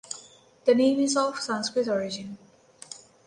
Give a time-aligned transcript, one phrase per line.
[0.65, 2.39] The name is of Sanskrit origin.